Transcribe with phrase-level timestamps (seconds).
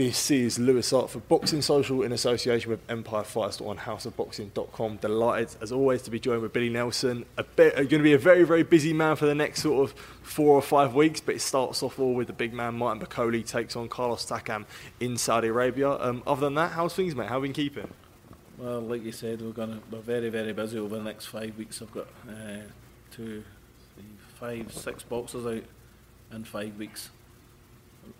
[0.00, 4.96] This is Louis Hart for Boxing Social in association with Empire Fights on houseofboxing.com.
[4.96, 7.26] Delighted, as always, to be joined with Billy Nelson.
[7.36, 9.98] A bit, going to be a very, very busy man for the next sort of
[10.22, 13.46] four or five weeks, but it starts off all with the big man, Martin Bakole,
[13.46, 14.64] takes on Carlos Takam
[15.00, 15.90] in Saudi Arabia.
[15.90, 17.28] Um, other than that, how's things, mate?
[17.28, 17.90] How have you been keeping?
[18.56, 21.82] Well, like you said, we're gonna we're very very busy over the next five weeks.
[21.82, 22.60] I've got uh,
[23.10, 23.44] two,
[24.38, 25.64] five, six boxers out
[26.34, 27.10] in five weeks,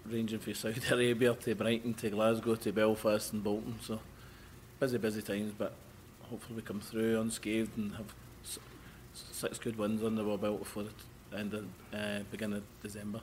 [0.06, 3.76] ranging from Saudi Arabia to Brighton to Glasgow to Belfast and Bolton.
[3.82, 4.00] So
[4.78, 5.72] busy, busy times, but
[6.22, 8.06] hopefully we come through unscathed and have
[9.12, 10.84] six good wins under our belt before
[11.30, 11.64] the end of
[11.94, 13.20] uh, beginning of December.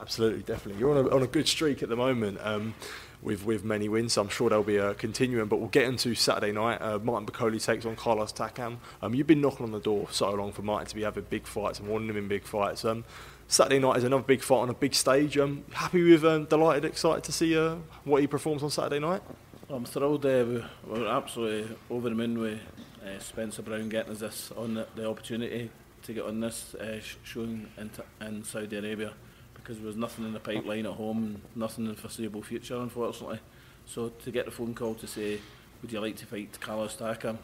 [0.00, 0.80] Absolutely, definitely.
[0.80, 2.74] You're on a, on a good streak at the moment um,
[3.22, 4.14] with with many wins.
[4.14, 5.46] So I'm sure they'll be uh, continuing.
[5.48, 6.80] But we'll get into Saturday night.
[6.80, 8.78] Uh, Martin Bakole takes on Carlos Takam.
[9.02, 11.46] Um, you've been knocking on the door so long for Martin to be having big
[11.46, 12.84] fights and wanting him in big fights.
[12.84, 13.04] Um,
[13.46, 15.36] Saturday night is another big fight on a big stage.
[15.38, 19.22] Um, happy with, um, delighted, excited to see uh, what he performs on Saturday night.
[19.70, 20.24] I'm thrilled.
[20.26, 22.60] Uh, we- we're absolutely over the moon with
[23.04, 25.70] uh, Spencer Brown getting us this on the, the opportunity
[26.02, 27.90] to get on this uh, sh- showing in,
[28.26, 29.12] in Saudi Arabia
[29.54, 33.40] because there was nothing in the pipeline at home nothing in the foreseeable future, unfortunately.
[33.86, 35.38] So to get the phone call to say,
[35.82, 37.38] "Would you like to fight Carlos Takam?"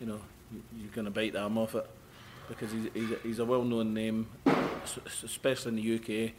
[0.00, 0.20] You know,
[0.52, 1.86] you- you're going to bite the arm off it
[2.48, 4.26] because he's, he's, a, he's a well-known name,
[5.24, 6.32] especially in the UK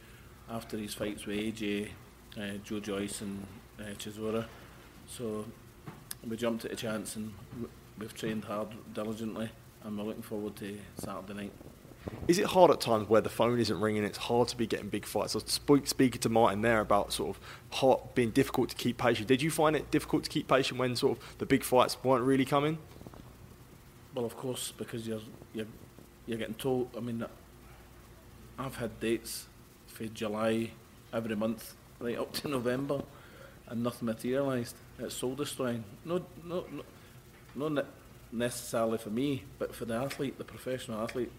[0.50, 1.88] after his fights with AJ,
[2.36, 3.46] uh, Joe Joyce, and
[3.80, 4.46] uh, Chisora.
[5.06, 5.44] So
[6.28, 7.32] we jumped at a chance and
[7.98, 9.50] we've trained hard diligently
[9.84, 11.52] and we're looking forward to Saturday night.
[12.26, 14.04] Is it hard at times where the phone isn't ringing?
[14.04, 15.34] It's hard to be getting big fights.
[15.34, 18.98] I was speak, speaking to Martin there about sort of hard, being difficult to keep
[18.98, 19.28] patient.
[19.28, 22.24] Did you find it difficult to keep patient when sort of the big fights weren't
[22.24, 22.78] really coming?
[24.14, 25.20] Well, of course, because you're
[25.54, 25.66] you're
[26.26, 26.90] you're getting told.
[26.96, 27.24] I mean,
[28.62, 29.46] I've had dates
[29.88, 30.70] for July
[31.12, 33.02] every month right up to November,
[33.66, 34.76] and nothing materialised.
[35.00, 35.82] It's soul destroying.
[36.04, 36.64] No, no,
[37.56, 37.86] no, not
[38.30, 41.32] necessarily for me, but for the athlete, the professional athlete.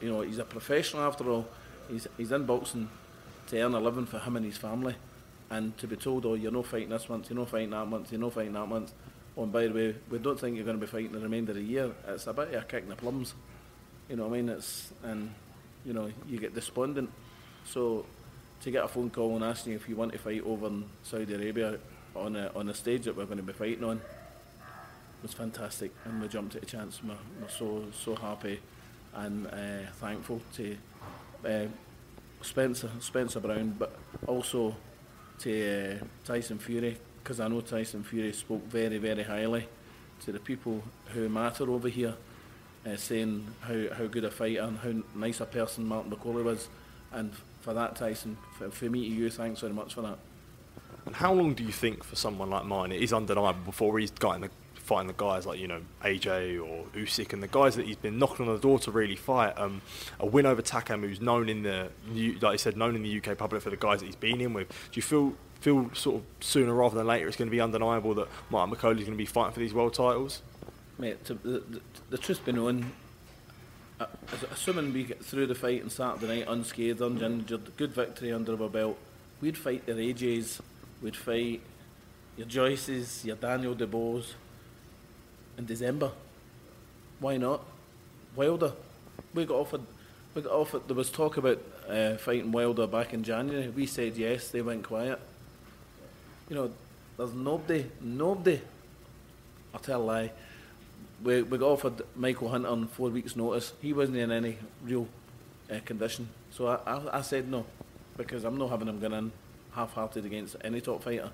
[0.00, 1.46] You know, he's a professional after all.
[1.88, 2.88] He's he's in boxing
[3.48, 4.96] to earn a living for him and his family,
[5.50, 8.10] and to be told, oh, you're not fighting this month, you're not fighting that month,
[8.10, 8.92] you're not fighting that month.
[9.36, 11.52] Oh, and by the way, we don't think you're going to be fighting the remainder
[11.52, 11.92] of the year.
[12.08, 13.34] It's a bit of a kick in the plums.
[14.08, 14.48] You know what I mean?
[14.48, 15.30] It's and
[15.86, 17.10] you know you get despondent.
[17.64, 18.04] So
[18.62, 21.34] to get a phone call and asking if you want to fight over in Saudi
[21.34, 21.78] Arabia
[22.14, 24.00] on a on a stage that we're going to be fighting on
[25.22, 27.02] was fantastic, and we jumped at a chance.
[27.02, 28.60] We're, we're so so happy
[29.14, 30.76] and uh, thankful to
[31.44, 31.66] uh,
[32.42, 34.74] Spencer Spencer Brown, but also
[35.40, 39.66] to uh, Tyson Fury because I know Tyson Fury spoke very very highly
[40.24, 40.82] to the people
[41.12, 42.14] who matter over here,
[42.86, 46.68] uh, saying how, how good a fighter and how nice a person Martin Bakole was,
[47.12, 50.18] and for that Tyson, for, for me to you, thanks very much for that.
[51.06, 54.10] And how long do you think for someone like mine it is undeniable before he's
[54.10, 57.86] got the, fighting the guys like you know AJ or Usyk and the guys that
[57.86, 59.56] he's been knocking on the door to really fight?
[59.56, 59.82] Um,
[60.20, 61.90] a win over Takam, who's known in the
[62.40, 64.52] like I said, known in the UK public for the guys that he's been in
[64.52, 64.68] with.
[64.68, 68.14] Do you feel feel sort of sooner rather than later it's going to be undeniable
[68.14, 70.42] that Martin Bakole is going to be fighting for these world titles?
[70.98, 72.90] Mate, to, the, the, the truth be known,
[74.50, 78.68] assuming we get through the fight on Saturday night unscathed, uninjured, good victory under our
[78.68, 78.98] belt,
[79.40, 80.60] we'd fight the AJs,
[81.02, 81.60] we'd fight
[82.36, 84.32] your Joyces, your Daniel DeBoers
[85.58, 86.10] in December.
[87.20, 87.64] Why not?
[88.34, 88.72] Wilder.
[89.34, 89.82] We got offered.
[90.34, 90.86] We got offered.
[90.86, 91.58] There was talk about
[91.88, 93.68] uh, fighting Wilder back in January.
[93.68, 94.48] We said yes.
[94.48, 95.18] They went quiet.
[96.50, 96.70] You know,
[97.16, 98.60] there's nobody, nobody.
[99.72, 100.32] I'll tell a lie.
[101.22, 103.72] We, we got offered Michael Hunter on four weeks' notice.
[103.80, 105.08] He wasn't in any real
[105.70, 106.28] uh, condition.
[106.50, 107.64] So I, I, I said no,
[108.16, 109.32] because I'm not having him going in
[109.72, 111.30] half-hearted against any top fighter.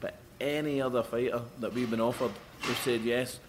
[0.00, 2.32] But any other fighter that we've been offered,
[2.66, 3.40] we've said yes.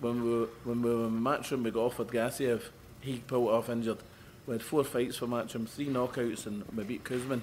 [0.00, 2.62] When we were, when we were in Matchroom, we got offered Gassiev.
[3.00, 3.98] He pulled off injured.
[4.46, 7.40] We had four fights for Matchroom, three knockouts, and we beat Kuzmin.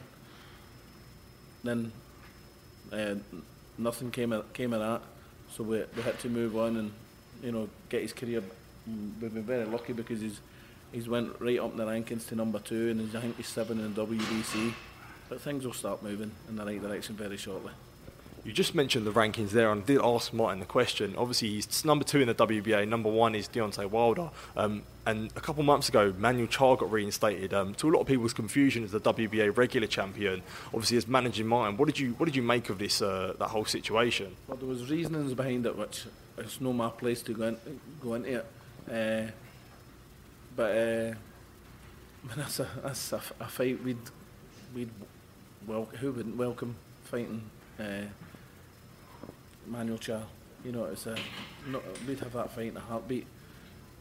[1.63, 1.91] Then
[2.91, 3.15] uh,
[3.77, 5.01] nothing came of, came of that,
[5.51, 6.91] so we, we had to move on and
[7.43, 8.43] you know get his career.
[9.21, 10.39] We've been very lucky because he's
[10.91, 13.79] he's went right up the rankings to number two, and he's, I think he's seven
[13.79, 14.73] in the WBC.
[15.27, 17.71] But things will start moving in the right direction very shortly.
[18.45, 21.13] You just mentioned the rankings there, and I did ask Martin the question.
[21.17, 22.87] Obviously, he's number two in the WBA.
[22.87, 24.29] Number one is Deontay Wilder.
[24.55, 27.53] Um, and a couple of months ago, Manuel Charr got reinstated.
[27.53, 31.47] Um, to a lot of people's confusion, as the WBA regular champion, obviously as managing
[31.47, 31.77] Martin.
[31.77, 34.35] What did you What did you make of this uh, that whole situation?
[34.47, 36.05] Well, there was reasonings behind it, which
[36.39, 37.57] it's no my place to go, in,
[38.01, 38.45] go into it.
[38.91, 39.31] Uh,
[40.55, 41.13] but uh,
[42.35, 43.97] that's a that's a, a fight we'd
[44.75, 44.89] we'd
[45.67, 47.41] well who wouldn't welcome fighting.
[47.79, 48.05] Uh,
[49.67, 50.23] Manuel Charr.
[50.65, 51.15] You know, it's a
[51.67, 53.25] not, we'd have that fight in a heartbeat.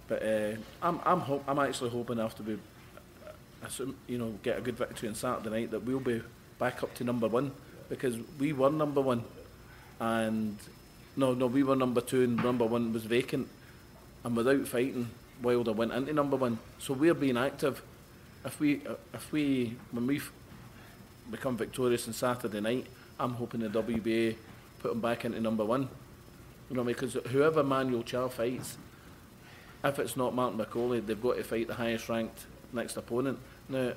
[0.09, 4.59] But uh, I'm I'm hope, I'm actually hoping after we, uh, assume, you know, get
[4.59, 6.23] a good victory on Saturday night that we'll be
[6.59, 7.53] back up to number one
[7.89, 9.23] because we were number one,
[10.01, 10.57] and
[11.19, 13.49] no no we were number two and number one was vacant,
[14.25, 15.11] and without fighting
[15.43, 16.59] Wilder went into number one.
[16.79, 17.83] So we're being active.
[18.45, 18.83] If we
[19.13, 20.21] if we when we
[21.31, 22.87] become victorious on Saturday night,
[23.19, 24.37] I'm hoping the WBA
[24.79, 25.89] put him back into number one.
[26.71, 28.77] You know, because whoever Manuel Charr fights,
[29.83, 33.39] if it's not Martin Bakole, they've got to fight the highest ranked next opponent.
[33.69, 33.93] Now,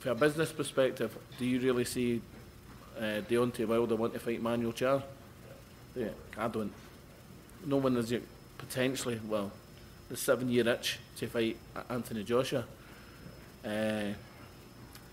[0.00, 2.20] from a business perspective, do you really see
[2.98, 5.02] uh, Deontay Wilder want to fight Manuel Charr?
[5.94, 6.72] Yeah, I don't.
[7.64, 8.12] No one is
[8.58, 9.52] potentially, well,
[10.08, 11.56] the seven year itch to fight
[11.88, 12.64] Anthony Joshua.
[13.64, 14.12] Uh,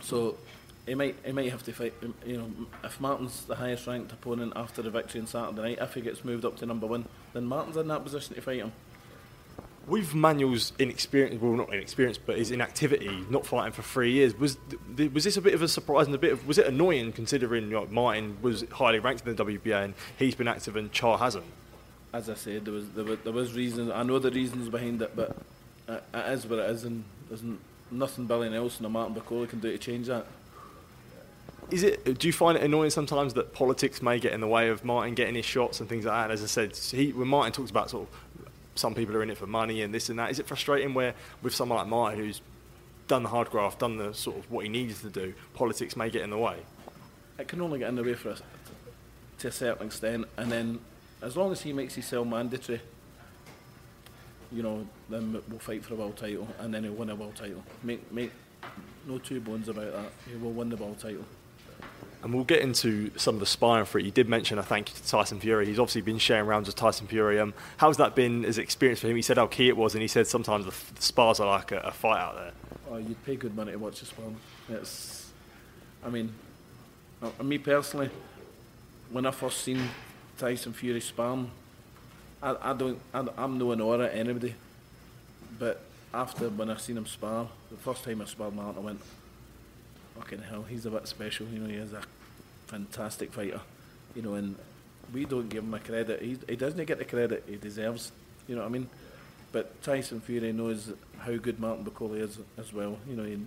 [0.01, 0.37] so
[0.85, 1.93] he might he might have to fight.
[2.25, 2.51] You know,
[2.83, 6.25] if Martin's the highest ranked opponent after the victory on Saturday night, if he gets
[6.25, 8.71] moved up to number one, then Martin's in that position to fight him.
[9.89, 14.57] With Manuel's inexperience, well, not inexperience, but his inactivity, not fighting for three years, was
[14.95, 17.11] th- was this a bit of a surprise and a bit of was it annoying
[17.11, 21.17] considering like, Martin was highly ranked in the WBA and he's been active and Charr
[21.17, 21.45] hasn't?
[22.13, 23.91] As I said, there was there was, there was reasons.
[23.91, 25.35] I know the reasons behind it, but
[25.87, 27.43] it, it is what it is, and there's
[27.89, 30.27] nothing Billy Nelson or Martin Bakole can do to change that
[31.71, 32.19] is it?
[32.19, 35.13] Do you find it annoying sometimes that politics may get in the way of Martin
[35.13, 36.31] getting his shots and things like that?
[36.31, 38.15] As I said, he, when Martin talks about sort of
[38.75, 41.13] some people are in it for money and this and that, is it frustrating where
[41.41, 42.41] with someone like Martin who's
[43.07, 46.09] done the hard graft, done the sort of what he needs to do, politics may
[46.09, 46.57] get in the way?
[47.37, 48.41] It can only get in the way for us
[49.39, 50.79] to a certain extent, and then
[51.21, 52.81] as long as he makes his himself mandatory,
[54.51, 57.35] you know, then we'll fight for a world title, and then he'll win a world
[57.35, 57.63] title.
[57.83, 58.31] Make make
[59.07, 60.11] no two bones about that.
[60.29, 61.25] He will win the world title.
[62.21, 64.05] And we'll get into some of the sparring for it.
[64.05, 65.65] You did mention a thank you to Tyson Fury.
[65.65, 67.39] He's obviously been sharing rounds with Tyson Fury.
[67.39, 69.15] Um, how's that been as experience for him?
[69.15, 71.71] He said how key it was, and he said sometimes the, the spars are like
[71.71, 72.51] a, a, fight out there.
[72.91, 74.35] Oh, you'd pay good money to watch a sparring.
[74.67, 75.31] It's,
[76.03, 76.33] I mean,
[77.21, 78.09] uh, me personally,
[79.11, 79.89] when I first seen
[80.37, 81.49] Tyson Fury sparring,
[82.43, 84.55] I, I don't, I, I'm no an aura anybody,
[85.57, 85.81] but
[86.13, 89.01] after when I seen him spar, the first time I sparred Martin, I went,
[90.19, 91.47] fucking hell, he's a bit special.
[91.47, 92.01] You know, he is a
[92.67, 93.61] fantastic fighter.
[94.15, 94.55] You know, and
[95.13, 96.21] we don't give him a credit.
[96.21, 98.11] He, he doesn't get the credit he deserves.
[98.47, 98.89] You know what I mean?
[99.51, 102.97] But Tyson Fury knows how good Martin Bakole is as well.
[103.07, 103.39] You know, he,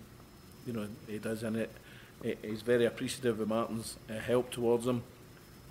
[0.66, 1.70] you know he does, and it.
[2.40, 5.02] He's very appreciative of Martin's uh, help towards him,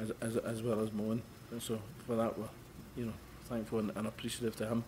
[0.01, 1.21] as, as, as well as Moen.
[1.49, 2.49] And so for that, we're
[2.97, 3.13] you know
[3.45, 4.83] thankful and, and appreciative to him.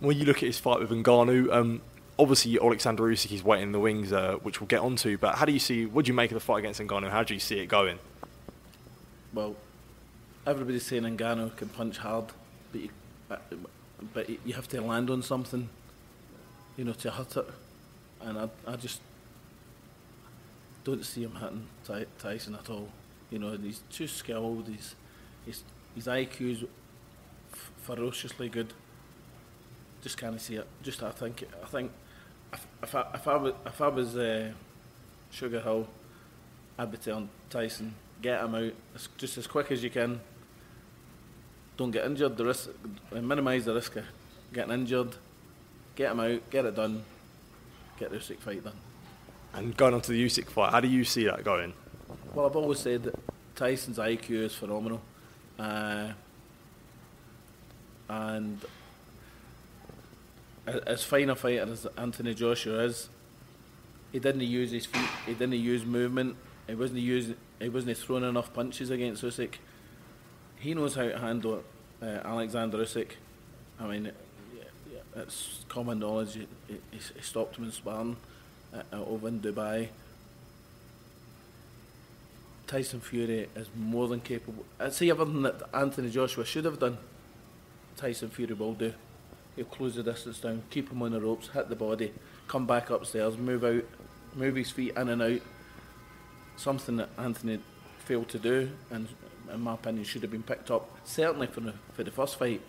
[0.00, 1.80] When you look at his fight with Ngannou, um,
[2.18, 5.16] obviously Alexander Usyk is waiting in the wings, uh, which we'll get onto.
[5.16, 5.86] But how do you see?
[5.86, 7.10] What do you make of the fight against Ngannou?
[7.10, 7.98] How do you see it going?
[9.32, 9.56] Well,
[10.46, 12.26] everybody's saying Ngannou can punch hard,
[12.72, 12.90] but you,
[14.12, 15.68] but you have to land on something,
[16.76, 17.46] you know, to hurt it.
[18.20, 19.00] And I, I just
[20.84, 21.66] don't see him hitting
[22.18, 22.88] Tyson at all.
[23.30, 24.68] You know, he's too skilled.
[24.68, 24.94] He's,
[25.44, 25.62] he's
[25.94, 26.64] his IQ's
[27.82, 28.72] ferociously good.
[30.00, 30.66] Just can't see it.
[30.82, 31.90] Just I think I think
[32.52, 34.52] if, if, I, if I was if I was uh,
[35.30, 35.88] Sugar Hill,
[36.78, 40.20] I'd be telling Tyson, get him out as, just as quick as you can.
[41.76, 42.36] Don't get injured.
[42.36, 42.70] The risk,
[43.12, 44.04] minimise the risk of
[44.52, 45.14] getting injured.
[45.94, 47.04] Get him out, get it done,
[47.98, 48.76] get the Usyk fight done.
[49.52, 51.72] And going on to the Usyk fight, how do you see that going?
[52.34, 53.18] Well, I've always said that
[53.56, 55.00] Tyson's IQ is phenomenal,
[55.58, 56.12] uh,
[58.08, 58.64] and
[60.86, 63.08] as fine a fighter as Anthony Joshua is,
[64.12, 65.08] he didn't use his feet.
[65.26, 66.36] He didn't use movement.
[66.66, 67.36] He wasn't using.
[67.60, 69.54] He wasn't throwing enough punches against Usyk.
[70.58, 71.62] He knows how to handle
[72.02, 73.12] uh, Alexander Usyk.
[73.80, 74.12] I mean,
[75.16, 76.34] it's common knowledge.
[76.34, 78.16] He, he, he stopped him in sparring
[78.74, 79.88] uh, over in Dubai.
[82.66, 84.64] Tyson Fury is more than capable.
[84.78, 86.98] I'd say everything that Anthony Joshua should have done,
[87.96, 88.92] Tyson Fury will do.
[89.58, 92.12] He'll close the distance down, keep him on the ropes, hit the body,
[92.46, 93.82] come back upstairs, move out,
[94.36, 95.40] move his feet in and out.
[96.56, 97.58] Something that Anthony
[98.04, 99.08] failed to do, and
[99.52, 100.88] in my opinion, should have been picked up.
[101.02, 102.60] Certainly for the for the first fight,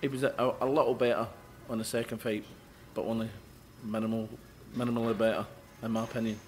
[0.00, 1.28] he was a, a, little better
[1.68, 2.46] on the second fight,
[2.94, 3.28] but only
[3.84, 4.26] minimal,
[4.74, 5.44] minimally better,
[5.82, 6.40] in my opinion.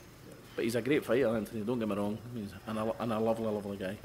[0.56, 1.60] But he's a great fighter, Anthony.
[1.60, 2.16] Don't get me wrong.
[2.34, 3.98] He's and a, and a lovely, lovely guy.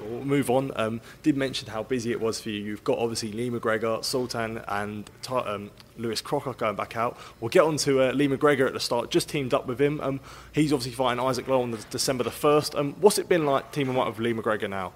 [0.00, 0.72] We'll move on.
[0.76, 2.62] Um, did mention how busy it was for you.
[2.62, 7.18] You've got obviously Lee McGregor, Sultan, and um, Lewis Crocker going back out.
[7.40, 9.10] We'll get on to uh, Lee McGregor at the start.
[9.10, 10.00] Just teamed up with him.
[10.00, 10.20] Um,
[10.52, 12.74] he's obviously fighting Isaac Lowe on the, December the first.
[12.74, 14.92] Um, what's it been like teaming up with Lee McGregor now?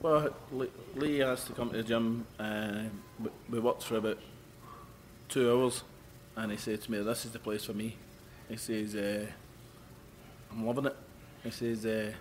[0.00, 0.34] Well,
[0.94, 2.26] Lee has to come to the gym.
[2.38, 2.84] Uh,
[3.50, 4.18] we worked for about
[5.28, 5.82] two hours,
[6.36, 7.96] and he said to me, "This is the place for me."
[8.48, 8.94] He says.
[8.94, 9.26] Uh,
[10.52, 10.96] I'm loving it.
[11.44, 12.12] He says, uh,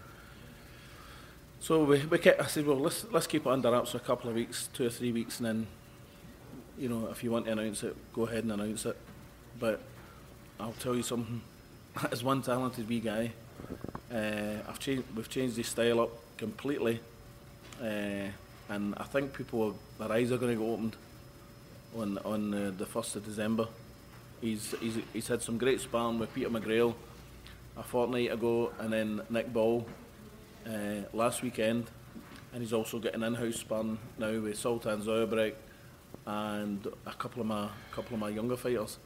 [1.60, 4.02] so we, we kept, I said, well, let's, let's keep it under wraps for a
[4.02, 5.68] couple of weeks, two or three weeks, and then,
[6.78, 8.96] you know, if you want to announce it, go ahead and announce it.
[9.60, 9.82] But
[10.60, 11.42] I'll tell you something,
[12.12, 13.34] as one talented wee guy,
[14.12, 17.02] uh, I've changed, we've changed his style up completely,
[17.82, 18.30] uh,
[18.70, 20.96] and I think people, their eyes are going to go opened
[21.98, 23.68] on on uh, the first of December.
[24.42, 26.94] He's, he's he's had some great sparring with Peter McGrail
[27.76, 29.86] a fortnight ago, and then Nick Ball
[30.68, 31.90] uh, last weekend,
[32.54, 35.54] and he's also getting in-house sparring now with Sultan Zaurbek
[36.26, 38.98] and a couple of my couple of my younger fighters.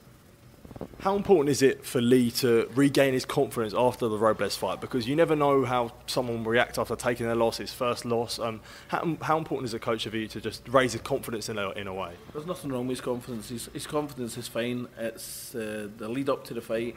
[1.01, 4.79] How important is it for Lee to regain his confidence after the Robles fight?
[4.79, 8.39] Because you never know how someone will react after taking their loss, his first loss.
[8.39, 11.57] Um, how, how important is a coach of you to just raise his confidence in
[11.57, 12.13] a, in a way?
[12.31, 13.49] There's nothing wrong with his confidence.
[13.49, 14.87] His, his confidence is fine.
[14.97, 16.95] It's uh, the lead up to the fight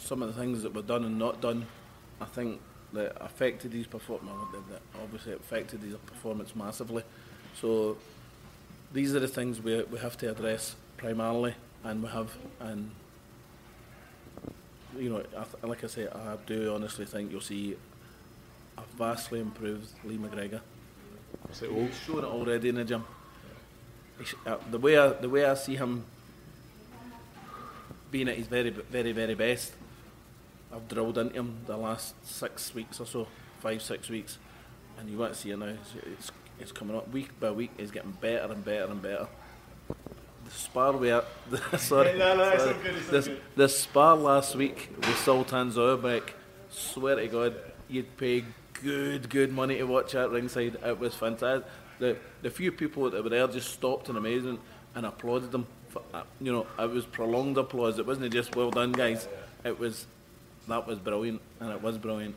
[0.00, 1.66] some of the things that were done and not done,
[2.20, 2.60] I think
[2.92, 4.36] that affected his performance.
[4.70, 7.02] That obviously affected his performance massively.
[7.60, 7.96] So
[8.92, 11.54] these are the things we we have to address primarily,
[11.84, 12.30] and we have
[12.60, 12.90] and
[14.98, 15.22] you know,
[15.62, 17.76] I like I say, I do honestly think you'll see
[18.76, 20.60] a vastly improved Lee McGregor.
[21.48, 23.04] He's shown it already in the gym.
[24.46, 26.04] Uh, the way I, the way I see him
[28.10, 29.72] being at his very very very best
[30.72, 33.26] I've drilled into him the last six weeks or so,
[33.60, 34.38] five, six weeks,
[34.98, 35.66] and you want to see it now.
[35.66, 37.72] It's, it's, it's coming up week by week.
[37.76, 39.26] He's getting better and better and better.
[40.44, 42.76] The spar we are, the, sorry, no, no, sorry.
[42.82, 43.40] Good, this, good.
[43.56, 46.30] the spar last week with Sultan Zaurbek,
[46.70, 47.54] swear to God,
[47.88, 48.44] you'd pay
[48.82, 50.76] good, good money to watch that ringside.
[50.84, 51.66] It was fantastic.
[51.98, 54.60] The the few people that were there just stopped in amazement
[54.94, 55.66] and applauded them.
[55.88, 57.98] For, uh, you know, it was prolonged applause.
[57.98, 59.28] It wasn't just well done, guys.
[59.64, 60.06] It was
[60.70, 62.34] that was brilliant, and it was brilliant.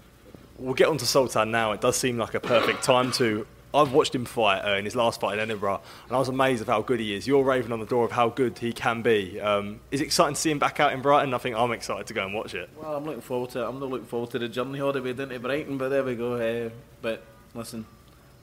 [0.57, 1.71] We'll get on to Sultan now.
[1.71, 3.47] It does seem like a perfect time to.
[3.75, 6.61] I've watched him fight uh, in his last fight in Edinburgh, and I was amazed
[6.61, 7.25] of how good he is.
[7.25, 9.41] You're raving on the door of how good he can be.
[9.41, 11.33] Um, is it exciting to see him back out in Brighton?
[11.33, 12.69] I think I'm excited to go and watch it.
[12.79, 13.67] Well, I'm looking forward to it.
[13.67, 16.33] I'm not looking forward to the journey holiday to Brighton, but there we go.
[16.33, 16.69] Uh,
[17.01, 17.23] but
[17.55, 17.83] listen,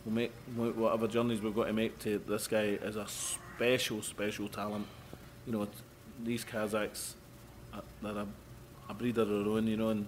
[0.05, 4.49] we'll make whatever journeys we've got to make to this guy is a special, special
[4.49, 4.87] talent.
[5.47, 5.69] You know,
[6.25, 7.13] these Kazakhs,
[7.73, 8.27] uh, they're a
[8.91, 10.07] a breeder of their own, you know, and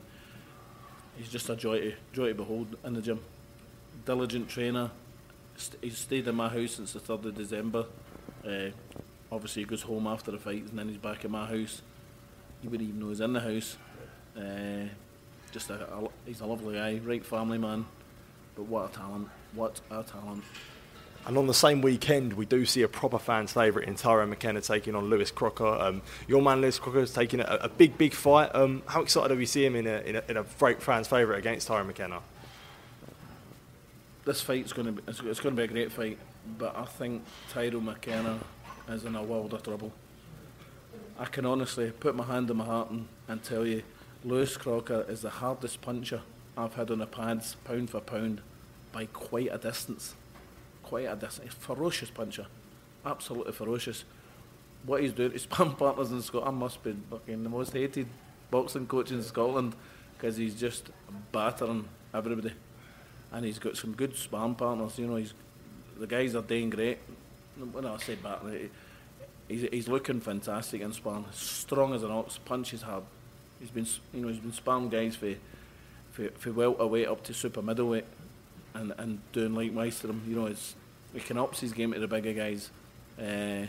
[1.17, 3.21] he's just a joy to, joy to behold in the gym.
[4.05, 4.91] Diligent trainer.
[5.57, 7.87] St- he's stayed in my house since the 3rd of December.
[8.45, 8.71] Uh,
[9.31, 11.83] obviously, he goes home after the fight and then he's back in my house.
[12.61, 13.77] He wouldn't even know he's in the house.
[14.37, 14.89] Uh,
[15.53, 17.85] just a, a, he's a lovely guy, right family man.
[18.57, 19.29] But what a talent!
[19.55, 20.45] What a talent!
[21.25, 24.61] And on the same weekend, we do see a proper fans' favourite in Tyrone McKenna
[24.61, 25.67] taking on Lewis Crocker.
[25.67, 28.53] Um, your man Lewis Crocker is taking a, a, big, big fight.
[28.55, 31.39] Um, how excited are we see him in a, in a, in a fans' favourite
[31.39, 32.21] against Tyrone McKenna?
[34.25, 36.19] This fight's going to be it's, it's going to be a great fight,
[36.59, 38.41] but I think Tyrone McKenna
[38.89, 39.93] is in a world of trouble.
[41.19, 43.85] I can honestly put my hand on my heart and, and tell you,
[44.25, 46.23] Lewis Crocker is the hardest puncher
[46.57, 48.41] I've had on the pads, pound for pound,
[48.91, 50.15] by quite a distance.
[50.93, 51.55] Quite a distance.
[51.55, 52.45] Ferocious puncher.
[53.07, 54.05] Absolutely ferocious.
[54.85, 58.09] What he's doing, his sparring partners in Scotland must be fucking the most hated
[58.51, 59.75] boxing coach in Scotland
[60.13, 60.91] because he's just
[61.33, 62.53] battering everybody.
[63.33, 64.99] And he's got some good sparring partners.
[64.99, 65.33] You know, he's
[65.99, 66.99] the guys are doing great.
[67.73, 68.69] When I say battering,
[69.49, 71.25] he's, he's looking fantastic in sparring.
[71.33, 73.05] Strong as an ox, punches hard.
[73.61, 75.33] He's been, you know, he's been sparring guys for,
[76.11, 78.05] for, for welterweight up to super middleweight,
[78.75, 80.23] and, and doing likewise to them.
[80.29, 80.75] You know, it's
[81.13, 82.71] he can ups his game to the bigger guys.
[83.19, 83.67] Uh,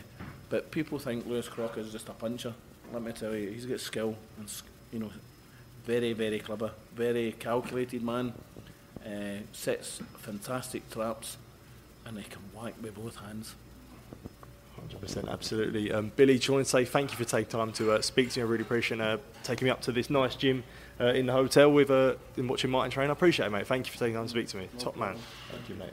[0.50, 2.54] but people think Lewis Crocker is just a puncher.
[2.92, 4.50] Let me tell you, he's got skill and
[4.92, 5.10] you know,
[5.84, 8.32] very very clever, very calculated man.
[9.04, 11.36] Uh, sets fantastic traps,
[12.06, 13.54] and he can whack with both hands.
[15.02, 15.92] 100%, absolutely.
[15.92, 18.40] Um, Billy, just want to say thank you for taking time to uh, speak to
[18.40, 18.44] me.
[18.44, 20.64] I really appreciate uh, taking me up to this nice gym
[21.00, 23.10] uh, in the hotel with uh, watching Martin train.
[23.10, 23.66] I appreciate it, mate.
[23.66, 24.68] Thank you for taking time to speak to me.
[24.72, 25.14] No Top problem.
[25.16, 25.24] man.
[25.52, 25.92] Thank you, mate.